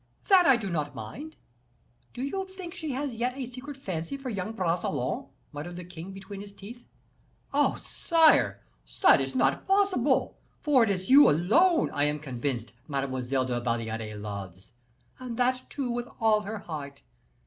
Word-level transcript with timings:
"That 0.29 0.47
I 0.47 0.55
do 0.55 0.71
not 0.71 0.95
mind. 0.95 1.35
Do 2.11 2.23
you 2.23 2.47
think 2.47 2.73
she 2.73 2.93
has 2.93 3.13
yet 3.13 3.37
a 3.37 3.45
secret 3.45 3.77
fancy 3.77 4.17
for 4.17 4.31
young 4.31 4.51
Bragelonne?" 4.53 5.27
muttered 5.51 5.75
the 5.75 5.83
king 5.83 6.11
between 6.11 6.41
his 6.41 6.51
teeth. 6.51 6.83
"Oh! 7.53 7.75
sire, 7.79 8.63
that 9.03 9.21
is 9.21 9.35
not 9.35 9.67
possible; 9.67 10.39
for 10.59 10.83
it 10.83 10.89
is 10.89 11.11
you 11.11 11.29
alone, 11.29 11.91
I 11.91 12.05
am 12.05 12.17
convinced, 12.17 12.73
Mademoiselle 12.87 13.45
de 13.45 13.53
la 13.53 13.59
Valliere 13.59 14.17
loves, 14.17 14.71
and 15.19 15.37
that, 15.37 15.69
too, 15.69 15.91
with 15.91 16.07
all 16.19 16.41
her 16.41 16.57
heart. 16.57 17.03